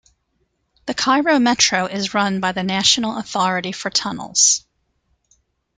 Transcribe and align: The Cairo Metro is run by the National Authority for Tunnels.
The 0.87 0.95
Cairo 0.95 1.37
Metro 1.37 1.85
is 1.85 2.15
run 2.15 2.39
by 2.39 2.53
the 2.53 2.63
National 2.63 3.19
Authority 3.19 3.71
for 3.71 3.91
Tunnels. 3.91 4.65